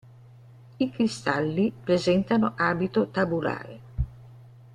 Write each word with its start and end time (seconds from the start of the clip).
I 0.79 0.89
cristalli 0.89 1.71
presentano 1.71 2.53
abito 2.57 3.09
tabulare. 3.11 3.81